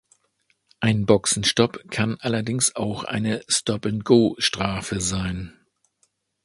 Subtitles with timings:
[0.79, 5.53] Ein Boxenstopp kann allerdings auch eine Stop-and-Go-Strafe sein.